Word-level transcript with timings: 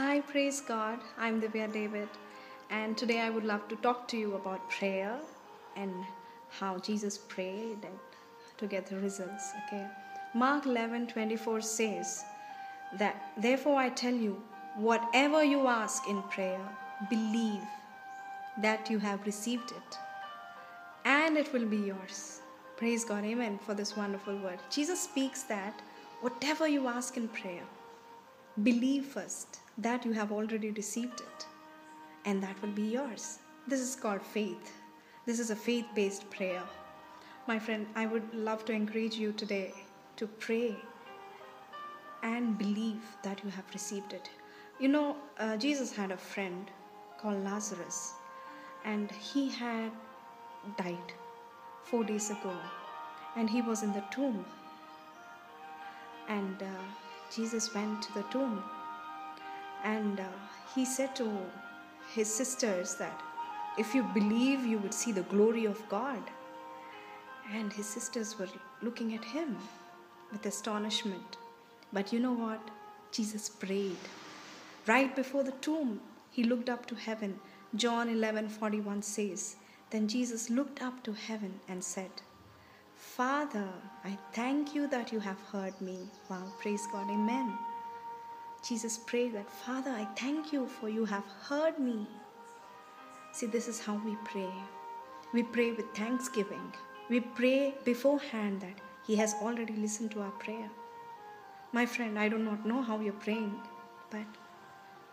Hi, 0.00 0.20
praise 0.22 0.62
God. 0.62 0.98
I'm 1.18 1.42
Divya 1.42 1.70
David, 1.70 2.08
and 2.70 2.96
today 2.96 3.20
I 3.20 3.28
would 3.28 3.44
love 3.44 3.68
to 3.68 3.76
talk 3.76 4.08
to 4.08 4.16
you 4.16 4.34
about 4.34 4.70
prayer 4.70 5.18
and 5.76 5.92
how 6.48 6.78
Jesus 6.78 7.18
prayed 7.18 7.86
to 8.56 8.66
get 8.66 8.86
the 8.86 8.96
results. 8.96 9.50
Okay, 9.66 9.86
Mark 10.34 10.64
11 10.64 11.08
24 11.08 11.60
says 11.60 12.24
that, 12.98 13.32
Therefore, 13.36 13.76
I 13.78 13.90
tell 13.90 14.14
you, 14.14 14.42
whatever 14.76 15.44
you 15.44 15.66
ask 15.66 16.08
in 16.08 16.22
prayer, 16.36 16.66
believe 17.10 17.68
that 18.62 18.88
you 18.88 18.98
have 19.00 19.26
received 19.26 19.70
it, 19.70 19.98
and 21.04 21.36
it 21.36 21.52
will 21.52 21.66
be 21.66 21.82
yours. 21.92 22.40
Praise 22.78 23.04
God, 23.04 23.22
Amen, 23.24 23.58
for 23.66 23.74
this 23.74 23.98
wonderful 23.98 24.38
word. 24.38 24.60
Jesus 24.70 24.98
speaks 25.02 25.42
that 25.42 25.82
whatever 26.22 26.66
you 26.66 26.88
ask 26.88 27.18
in 27.18 27.28
prayer, 27.28 27.68
believe 28.62 29.06
first 29.06 29.60
that 29.78 30.04
you 30.04 30.12
have 30.12 30.32
already 30.32 30.70
received 30.72 31.20
it, 31.20 31.46
and 32.24 32.42
that 32.42 32.60
will 32.60 32.72
be 32.72 32.82
yours. 32.82 33.38
This 33.66 33.80
is 33.80 33.94
called 33.94 34.22
faith. 34.22 34.72
This 35.26 35.38
is 35.38 35.50
a 35.50 35.56
faith 35.56 35.86
based 35.94 36.28
prayer. 36.30 36.62
My 37.46 37.58
friend, 37.58 37.86
I 37.94 38.06
would 38.06 38.34
love 38.34 38.64
to 38.66 38.72
encourage 38.72 39.14
you 39.14 39.32
today 39.32 39.72
to 40.16 40.26
pray 40.26 40.76
and 42.22 42.58
believe 42.58 43.02
that 43.22 43.42
you 43.42 43.50
have 43.50 43.64
received 43.72 44.12
it. 44.12 44.28
You 44.78 44.88
know, 44.88 45.16
uh, 45.38 45.56
Jesus 45.56 45.94
had 45.94 46.10
a 46.10 46.16
friend 46.16 46.70
called 47.18 47.42
Lazarus, 47.44 48.12
and 48.84 49.10
he 49.10 49.48
had 49.48 49.90
died 50.76 51.12
four 51.84 52.04
days 52.04 52.30
ago, 52.30 52.54
and 53.36 53.48
he 53.48 53.62
was 53.62 53.82
in 53.82 53.92
the 53.92 54.04
tomb. 54.10 54.44
And 56.28 56.62
uh, 56.62 57.09
Jesus 57.34 57.74
went 57.74 58.02
to 58.02 58.14
the 58.14 58.24
tomb, 58.24 58.62
and 59.84 60.20
uh, 60.20 60.24
he 60.74 60.84
said 60.84 61.14
to 61.16 61.30
his 62.14 62.32
sisters 62.32 62.96
that 62.96 63.22
if 63.78 63.94
you 63.94 64.02
believe, 64.02 64.66
you 64.66 64.78
would 64.78 64.92
see 64.92 65.12
the 65.12 65.22
glory 65.22 65.64
of 65.64 65.88
God. 65.88 66.22
And 67.52 67.72
his 67.72 67.86
sisters 67.86 68.38
were 68.38 68.48
looking 68.82 69.14
at 69.14 69.24
him 69.24 69.56
with 70.32 70.44
astonishment. 70.44 71.36
But 71.92 72.12
you 72.12 72.20
know 72.20 72.32
what? 72.32 72.60
Jesus 73.12 73.48
prayed. 73.48 73.96
Right 74.86 75.14
before 75.14 75.44
the 75.44 75.58
tomb, 75.62 76.00
he 76.30 76.44
looked 76.44 76.68
up 76.68 76.86
to 76.86 76.94
heaven. 76.94 77.38
John 77.74 78.08
11:41 78.08 79.02
says, 79.04 79.56
Then 79.90 80.08
Jesus 80.08 80.50
looked 80.50 80.82
up 80.82 81.02
to 81.04 81.12
heaven 81.12 81.60
and 81.68 81.82
said, 81.82 82.10
Father, 83.20 83.68
I 84.02 84.16
thank 84.32 84.74
you 84.74 84.86
that 84.86 85.12
you 85.12 85.20
have 85.20 85.38
heard 85.52 85.78
me. 85.78 85.98
Wow, 86.30 86.42
praise 86.58 86.86
God, 86.90 87.10
amen. 87.10 87.52
Jesus 88.66 88.96
prayed 88.96 89.34
that, 89.34 89.50
Father, 89.50 89.90
I 89.90 90.06
thank 90.16 90.54
you 90.54 90.66
for 90.66 90.88
you 90.88 91.04
have 91.04 91.26
heard 91.42 91.78
me. 91.78 92.06
See, 93.32 93.44
this 93.44 93.68
is 93.68 93.78
how 93.78 94.00
we 94.06 94.16
pray. 94.24 94.48
We 95.34 95.42
pray 95.42 95.72
with 95.72 95.94
thanksgiving. 95.94 96.72
We 97.10 97.20
pray 97.20 97.74
beforehand 97.84 98.62
that 98.62 98.80
He 99.06 99.16
has 99.16 99.34
already 99.42 99.74
listened 99.74 100.12
to 100.12 100.22
our 100.22 100.36
prayer. 100.46 100.70
My 101.72 101.84
friend, 101.84 102.18
I 102.18 102.30
do 102.30 102.38
not 102.38 102.64
know 102.64 102.80
how 102.80 103.00
you're 103.00 103.24
praying, 103.24 103.54
but 104.08 104.40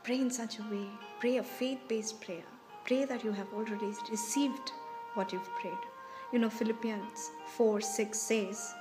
pray 0.04 0.22
in 0.22 0.32
such 0.32 0.60
a 0.60 0.70
way. 0.72 0.88
Pray 1.20 1.40
a 1.40 1.44
faith 1.44 1.80
based 1.90 2.22
prayer. 2.22 2.48
Pray 2.86 3.04
that 3.04 3.26
you 3.26 3.34
have 3.34 3.54
already 3.54 3.92
received 4.10 4.72
what 5.16 5.34
you've 5.34 5.54
prayed. 5.60 5.97
You 6.34 6.40
know, 6.40 6.50
Philippians 6.50 7.32
4 7.56 7.80
6 7.80 8.20
says, 8.20 8.74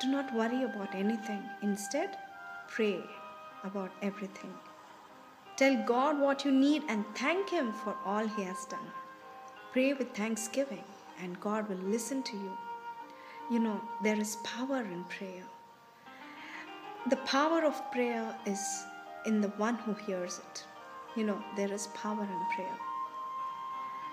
Do 0.00 0.08
not 0.08 0.34
worry 0.34 0.64
about 0.64 0.94
anything. 0.94 1.42
Instead, 1.62 2.18
pray 2.68 3.00
about 3.62 3.92
everything. 4.02 4.52
Tell 5.56 5.76
God 5.86 6.20
what 6.20 6.44
you 6.44 6.50
need 6.50 6.82
and 6.88 7.04
thank 7.14 7.48
Him 7.50 7.72
for 7.72 7.96
all 8.04 8.26
He 8.26 8.42
has 8.42 8.64
done. 8.64 8.90
Pray 9.72 9.92
with 9.92 10.14
thanksgiving, 10.14 10.84
and 11.22 11.40
God 11.40 11.68
will 11.68 11.90
listen 11.94 12.22
to 12.24 12.36
you. 12.36 12.52
You 13.50 13.60
know, 13.60 13.80
there 14.02 14.18
is 14.18 14.36
power 14.42 14.80
in 14.80 15.04
prayer. 15.04 15.44
The 17.10 17.16
power 17.18 17.64
of 17.64 17.92
prayer 17.92 18.36
is 18.44 18.60
in 19.24 19.40
the 19.40 19.48
one 19.50 19.76
who 19.76 19.94
hears 19.94 20.40
it. 20.50 20.64
You 21.14 21.24
know, 21.24 21.44
there 21.56 21.72
is 21.72 21.86
power 21.88 22.24
in 22.24 22.54
prayer. 22.56 22.78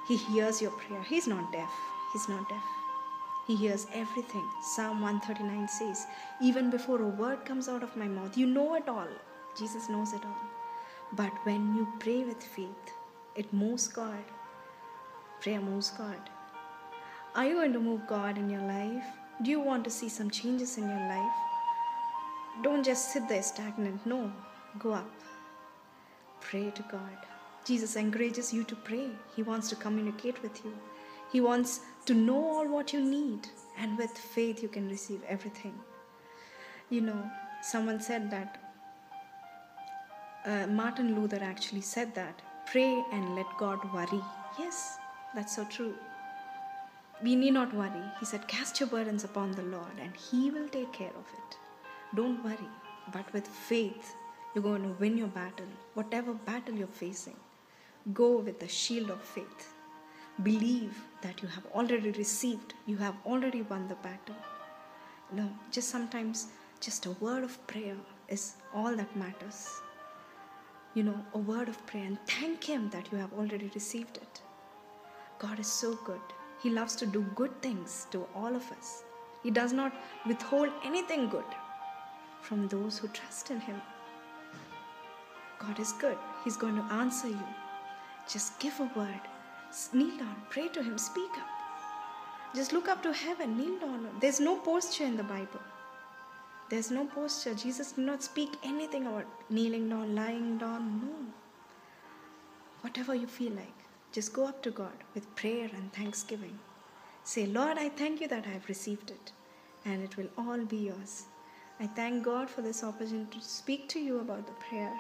He 0.08 0.18
hears 0.18 0.62
your 0.62 0.72
prayer. 0.72 1.02
He's 1.02 1.28
not 1.28 1.52
deaf. 1.52 1.72
He's 2.14 2.30
not 2.30 2.48
deaf. 2.48 2.64
He 3.48 3.56
hears 3.56 3.88
everything. 3.94 4.48
Psalm 4.62 5.02
139 5.02 5.68
says, 5.68 6.06
Even 6.42 6.70
before 6.70 7.02
a 7.02 7.08
word 7.08 7.44
comes 7.44 7.68
out 7.68 7.84
of 7.84 7.98
my 7.98 8.08
mouth, 8.08 8.38
you 8.38 8.46
know 8.46 8.76
it 8.76 8.88
all. 8.88 9.10
Jesus 9.58 9.90
knows 9.90 10.14
it 10.14 10.24
all. 10.24 10.48
But 11.14 11.34
when 11.44 11.76
you 11.76 11.88
pray 12.00 12.24
with 12.24 12.42
faith, 12.42 12.94
it 13.36 13.52
moves 13.52 13.88
God. 13.88 14.24
Prayer 15.42 15.60
moves 15.60 15.90
God. 15.90 16.30
Are 17.36 17.46
you 17.46 17.56
going 17.56 17.74
to 17.74 17.80
move 17.80 18.08
God 18.08 18.38
in 18.38 18.50
your 18.50 18.62
life? 18.62 19.04
Do 19.42 19.50
you 19.50 19.60
want 19.60 19.84
to 19.86 19.90
see 19.90 20.08
some 20.08 20.30
changes 20.30 20.78
in 20.78 20.88
your 20.88 21.08
life? 21.10 21.36
Don't 22.62 22.86
just 22.86 23.12
sit 23.12 23.28
there 23.28 23.44
stagnant. 23.44 24.06
No, 24.06 24.32
go 24.80 24.94
up. 24.94 25.12
Pray 26.40 26.72
to 26.72 26.84
God. 26.84 27.18
Jesus 27.66 27.96
encourages 27.96 28.54
you 28.54 28.64
to 28.66 28.76
pray. 28.76 29.10
He 29.36 29.44
wants 29.44 29.70
to 29.70 29.76
communicate 29.76 30.42
with 30.44 30.64
you. 30.64 30.74
He 31.32 31.42
wants 31.42 31.82
to 32.06 32.14
know 32.14 32.44
all 32.44 32.68
what 32.68 32.94
you 32.94 33.02
need. 33.02 33.48
And 33.78 33.98
with 33.98 34.12
faith, 34.12 34.62
you 34.62 34.70
can 34.70 34.88
receive 34.90 35.22
everything. 35.28 35.74
You 36.90 37.02
know, 37.02 37.32
someone 37.62 38.00
said 38.02 38.30
that 38.32 38.60
uh, 40.46 40.68
Martin 40.68 41.16
Luther 41.16 41.40
actually 41.42 41.82
said 41.82 42.14
that 42.16 42.42
pray 42.66 43.04
and 43.12 43.36
let 43.36 43.46
God 43.58 43.80
worry. 43.94 44.22
Yes, 44.60 44.98
that's 45.34 45.56
so 45.56 45.66
true. 45.66 45.96
We 47.24 47.36
need 47.36 47.54
not 47.54 47.74
worry. 47.74 48.04
He 48.20 48.26
said, 48.26 48.48
Cast 48.48 48.80
your 48.80 48.90
burdens 48.90 49.24
upon 49.24 49.52
the 49.52 49.64
Lord 49.64 49.98
and 50.02 50.14
He 50.16 50.52
will 50.52 50.68
take 50.68 50.92
care 50.92 51.16
of 51.18 51.26
it. 51.38 51.58
Don't 52.16 52.44
worry. 52.44 52.70
But 53.12 53.32
with 53.34 53.48
faith, 53.48 54.16
you're 54.54 54.64
going 54.64 54.84
to 54.84 54.96
win 55.00 55.18
your 55.18 55.28
battle. 55.28 55.68
Whatever 55.94 56.34
battle 56.34 56.76
you're 56.76 56.88
facing, 56.88 57.38
go 58.14 58.38
with 58.38 58.60
the 58.60 58.68
shield 58.68 59.10
of 59.10 59.22
faith. 59.22 59.73
Believe 60.42 61.04
that 61.22 61.42
you 61.42 61.48
have 61.50 61.66
already 61.68 62.12
received, 62.12 62.74
you 62.86 62.98
have 62.98 63.16
already 63.26 63.62
won 63.62 63.88
the 63.88 63.96
battle. 63.96 64.36
No, 65.32 65.50
just 65.72 65.90
sometimes, 65.90 66.48
just 66.80 67.06
a 67.06 67.12
word 67.12 67.44
of 67.44 67.66
prayer 67.68 67.96
is 68.28 68.56
all 68.74 68.96
that 68.96 69.16
matters 69.16 69.70
you 70.94 71.04
know, 71.04 71.20
a 71.34 71.38
word 71.38 71.70
of 71.70 71.86
prayer 71.88 72.06
and 72.06 72.18
thank 72.28 72.64
Him 72.64 72.90
that 72.92 73.12
you 73.12 73.18
have 73.18 73.34
already 73.34 73.72
received 73.74 74.18
it. 74.18 74.42
God 75.40 75.60
is 75.60 75.68
so 75.68 75.96
good. 76.06 76.22
He 76.62 76.70
loves 76.70 76.96
to 76.98 77.06
do 77.06 77.22
good 77.36 77.62
things 77.62 78.08
to 78.12 78.28
all 78.36 78.56
of 78.56 78.72
us. 78.72 79.04
He 79.42 79.52
does 79.52 79.74
not 79.74 79.94
withhold 80.28 80.70
anything 80.86 81.30
good 81.30 81.52
from 82.42 82.68
those 82.68 82.98
who 82.98 83.08
trust 83.10 83.52
in 83.52 83.60
Him. 83.60 83.82
God 85.60 85.80
is 85.80 85.94
good. 85.94 86.18
He's 86.44 86.58
going 86.58 86.76
to 86.76 86.94
answer 86.94 87.28
you. 87.28 87.48
Just 88.30 88.60
give 88.60 88.80
a 88.80 88.90
word. 88.96 89.22
Kneel 89.94 90.18
down. 90.18 90.36
Pray 90.50 90.68
to 90.70 90.84
Him. 90.84 90.98
Speak 90.98 91.32
up. 91.38 91.48
Just 92.56 92.74
look 92.74 92.88
up 92.88 93.02
to 93.04 93.12
heaven. 93.12 93.58
Kneel 93.58 93.80
down. 93.80 94.08
There's 94.22 94.40
no 94.40 94.58
posture 94.58 95.06
in 95.06 95.18
the 95.18 95.24
Bible. 95.24 95.62
There's 96.70 96.92
no 96.92 97.06
posture. 97.06 97.54
Jesus 97.54 97.94
did 97.94 98.06
not 98.06 98.24
speak 98.24 98.50
anything 98.64 99.08
about 99.08 99.26
kneeling 99.50 99.90
down, 99.90 100.16
lying 100.16 100.58
down. 100.58 101.02
No. 101.02 101.16
Whatever 102.82 103.16
you 103.16 103.28
feel 103.28 103.54
like, 103.54 103.80
just 104.12 104.34
go 104.34 104.46
up 104.48 104.62
to 104.64 104.72
God 104.72 105.04
with 105.16 105.36
prayer 105.36 105.70
and 105.74 105.92
thanksgiving. 105.94 106.58
Say, 107.24 107.46
Lord, 107.46 107.78
I 107.78 107.90
thank 107.90 108.22
you 108.22 108.28
that 108.28 108.46
I 108.46 108.50
have 108.52 108.68
received 108.68 109.10
it, 109.10 109.32
and 109.86 110.04
it 110.04 110.18
will 110.18 110.30
all 110.38 110.66
be 110.66 110.78
yours. 110.78 111.24
I 111.80 111.88
thank 111.88 112.24
God 112.24 112.50
for 112.50 112.62
this 112.62 112.84
opportunity 112.84 113.40
to 113.40 113.46
speak 113.46 113.88
to 113.90 114.00
you 114.00 114.20
about 114.20 114.46
the 114.46 114.54
prayer. 114.54 114.94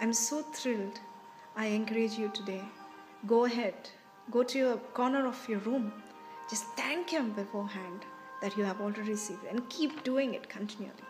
I'm 0.00 0.12
so 0.12 0.42
thrilled. 0.42 0.98
I 1.56 1.66
encourage 1.66 2.14
you 2.14 2.30
today. 2.34 2.62
Go 3.26 3.44
ahead, 3.44 3.74
go 4.30 4.42
to 4.42 4.58
your 4.58 4.76
corner 4.94 5.26
of 5.26 5.48
your 5.48 5.60
room. 5.60 5.92
Just 6.50 6.64
thank 6.76 7.10
Him 7.10 7.30
beforehand 7.32 8.04
that 8.40 8.56
you 8.56 8.64
have 8.64 8.80
already 8.80 9.02
received 9.02 9.44
and 9.48 9.68
keep 9.70 10.02
doing 10.02 10.34
it 10.34 10.48
continually 10.48 11.08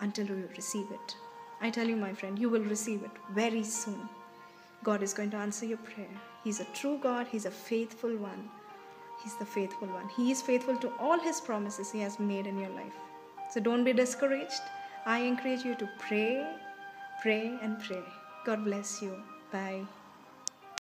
until 0.00 0.26
you 0.26 0.48
receive 0.56 0.86
it. 0.92 1.16
I 1.60 1.70
tell 1.70 1.86
you, 1.86 1.96
my 1.96 2.12
friend, 2.12 2.38
you 2.38 2.48
will 2.48 2.62
receive 2.62 3.02
it 3.02 3.10
very 3.32 3.64
soon. 3.64 4.08
God 4.84 5.02
is 5.02 5.12
going 5.12 5.30
to 5.30 5.36
answer 5.36 5.66
your 5.66 5.78
prayer. 5.78 6.20
He's 6.44 6.60
a 6.60 6.64
true 6.74 6.98
God, 7.02 7.26
He's 7.26 7.46
a 7.46 7.50
faithful 7.50 8.16
one. 8.16 8.48
He's 9.22 9.36
the 9.36 9.44
faithful 9.44 9.88
one. 9.88 10.08
He 10.16 10.30
is 10.30 10.42
faithful 10.42 10.76
to 10.76 10.92
all 10.98 11.18
His 11.18 11.40
promises 11.40 11.90
He 11.90 12.00
has 12.00 12.18
made 12.18 12.46
in 12.46 12.58
your 12.58 12.70
life. 12.70 12.94
So 13.50 13.60
don't 13.60 13.84
be 13.84 13.92
discouraged. 13.92 14.62
I 15.06 15.18
encourage 15.20 15.64
you 15.64 15.74
to 15.76 15.88
pray, 15.98 16.46
pray, 17.20 17.58
and 17.62 17.80
pray. 17.80 18.02
God 18.44 18.64
bless 18.64 19.02
you. 19.02 19.22
Bye. 19.52 19.82